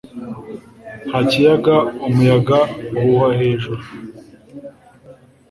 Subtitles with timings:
[1.07, 1.75] nka kiyaga
[2.07, 2.57] umuyaga
[2.97, 3.83] uhuha hejuru